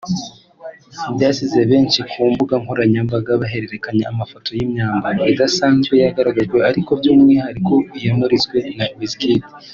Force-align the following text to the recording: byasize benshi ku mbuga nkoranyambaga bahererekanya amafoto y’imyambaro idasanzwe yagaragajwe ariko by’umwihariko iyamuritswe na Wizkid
byasize 1.13 1.59
benshi 1.71 1.99
ku 2.11 2.19
mbuga 2.31 2.55
nkoranyambaga 2.63 3.31
bahererekanya 3.41 4.05
amafoto 4.13 4.49
y’imyambaro 4.57 5.21
idasanzwe 5.33 5.93
yagaragajwe 6.03 6.57
ariko 6.71 6.91
by’umwihariko 6.99 7.73
iyamuritswe 7.97 8.57
na 8.77 8.85
Wizkid 8.97 9.41